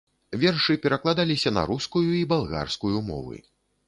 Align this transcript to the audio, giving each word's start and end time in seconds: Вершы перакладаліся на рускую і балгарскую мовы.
Вершы 0.43 0.73
перакладаліся 0.85 1.51
на 1.57 1.63
рускую 1.71 2.05
і 2.21 2.21
балгарскую 2.31 2.97
мовы. 3.11 3.37